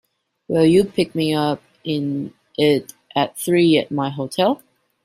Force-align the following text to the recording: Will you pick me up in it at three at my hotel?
Will 0.47 0.65
you 0.65 0.85
pick 0.85 1.13
me 1.13 1.35
up 1.35 1.61
in 1.83 2.33
it 2.57 2.93
at 3.15 3.37
three 3.37 3.77
at 3.77 3.91
my 3.91 4.09
hotel? 4.09 4.63